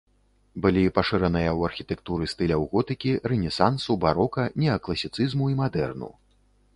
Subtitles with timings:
[0.65, 6.09] Былі пашыраныя ў архітэктуры стыляў готыкі, рэнесансу, барока, неакласіцызму і мадэрну.